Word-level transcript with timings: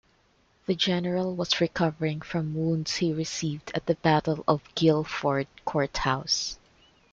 The 0.65 0.73
general 0.73 1.35
was 1.35 1.61
recovering 1.61 2.21
from 2.21 2.55
wounds 2.55 2.95
he 2.95 3.13
received 3.13 3.69
at 3.75 3.85
the 3.85 3.93
Battle 3.93 4.43
of 4.47 4.63
Guilford 4.73 5.45
Courthouse. 5.63 6.57